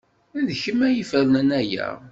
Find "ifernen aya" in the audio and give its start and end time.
1.03-1.87